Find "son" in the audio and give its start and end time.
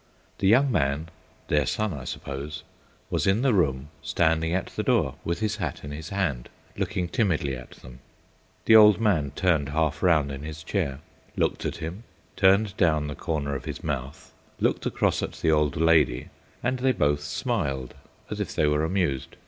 1.67-1.93